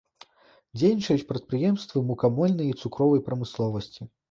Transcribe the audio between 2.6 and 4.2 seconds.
і цукровай прамысловасці.